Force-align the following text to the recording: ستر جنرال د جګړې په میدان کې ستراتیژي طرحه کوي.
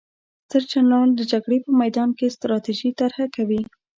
ستر 0.45 0.61
جنرال 0.71 1.09
د 1.15 1.21
جګړې 1.31 1.57
په 1.65 1.71
میدان 1.81 2.09
کې 2.17 2.33
ستراتیژي 2.35 2.89
طرحه 2.99 3.25
کوي. 3.35 3.61